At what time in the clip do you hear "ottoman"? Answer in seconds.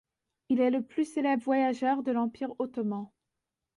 2.57-3.05